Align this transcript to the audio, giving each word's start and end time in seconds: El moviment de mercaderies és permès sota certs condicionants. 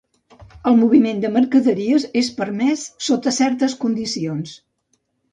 El 0.69 0.77
moviment 0.77 1.19
de 1.25 1.29
mercaderies 1.33 2.07
és 2.21 2.29
permès 2.39 2.85
sota 3.09 3.33
certs 3.37 3.75
condicionants. 3.83 4.55